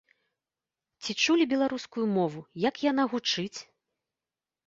Ці 1.05 1.11
чулі 1.25 1.43
беларускую 1.51 2.05
мову, 2.15 2.41
як 2.67 2.75
яна 2.87 3.03
гучыць? 3.11 3.59